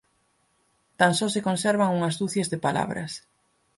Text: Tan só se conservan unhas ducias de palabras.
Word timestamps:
Tan 0.99 1.11
só 1.19 1.27
se 1.33 1.45
conservan 1.47 1.93
unhas 1.97 2.15
ducias 2.21 2.51
de 2.53 2.61
palabras. 2.65 3.11